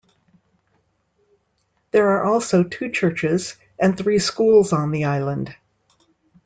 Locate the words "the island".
4.89-5.55